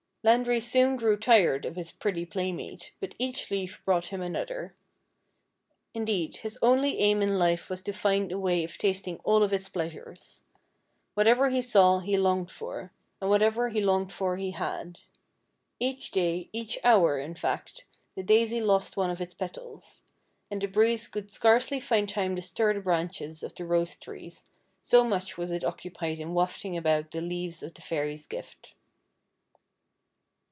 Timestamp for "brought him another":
3.83-4.75